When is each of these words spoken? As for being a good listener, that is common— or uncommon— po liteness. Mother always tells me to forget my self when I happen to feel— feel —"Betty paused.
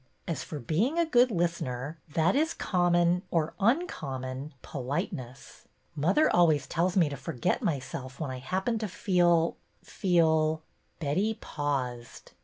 As 0.27 0.41
for 0.43 0.57
being 0.57 0.97
a 0.97 1.05
good 1.05 1.29
listener, 1.29 1.99
that 2.15 2.35
is 2.35 2.55
common— 2.55 3.21
or 3.29 3.53
uncommon— 3.59 4.51
po 4.63 4.83
liteness. 4.83 5.65
Mother 5.95 6.27
always 6.35 6.65
tells 6.65 6.97
me 6.97 7.07
to 7.07 7.15
forget 7.15 7.61
my 7.61 7.77
self 7.77 8.19
when 8.19 8.31
I 8.31 8.39
happen 8.39 8.79
to 8.79 8.87
feel— 8.87 9.57
feel 9.83 10.63
—"Betty 10.99 11.35
paused. 11.35 12.31